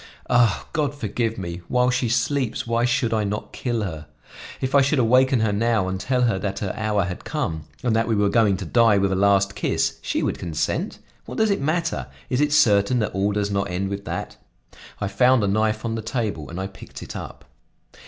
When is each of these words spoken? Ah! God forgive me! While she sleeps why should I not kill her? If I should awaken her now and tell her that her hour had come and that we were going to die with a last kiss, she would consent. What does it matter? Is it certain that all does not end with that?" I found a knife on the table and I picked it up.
Ah! 0.31 0.65
God 0.73 0.95
forgive 0.95 1.37
me! 1.37 1.61
While 1.67 1.91
she 1.91 2.09
sleeps 2.09 2.65
why 2.65 2.85
should 2.85 3.13
I 3.13 3.23
not 3.23 3.53
kill 3.53 3.83
her? 3.83 4.07
If 4.59 4.73
I 4.73 4.81
should 4.81 4.97
awaken 4.97 5.41
her 5.41 5.53
now 5.53 5.87
and 5.87 5.99
tell 5.99 6.23
her 6.23 6.39
that 6.39 6.57
her 6.57 6.73
hour 6.75 7.03
had 7.03 7.23
come 7.23 7.65
and 7.83 7.95
that 7.95 8.07
we 8.07 8.15
were 8.15 8.27
going 8.27 8.57
to 8.57 8.65
die 8.65 8.97
with 8.97 9.11
a 9.11 9.15
last 9.15 9.53
kiss, 9.53 9.99
she 10.01 10.23
would 10.23 10.39
consent. 10.39 10.97
What 11.25 11.37
does 11.37 11.51
it 11.51 11.61
matter? 11.61 12.07
Is 12.31 12.41
it 12.41 12.51
certain 12.51 12.97
that 12.97 13.13
all 13.13 13.31
does 13.31 13.51
not 13.51 13.69
end 13.69 13.89
with 13.89 14.05
that?" 14.05 14.37
I 14.99 15.07
found 15.07 15.43
a 15.43 15.47
knife 15.47 15.85
on 15.85 15.93
the 15.93 16.01
table 16.01 16.49
and 16.49 16.59
I 16.59 16.65
picked 16.65 17.03
it 17.03 17.15
up. 17.15 17.45